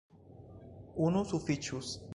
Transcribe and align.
Unu 1.09 1.23
sufiĉus. 1.35 1.97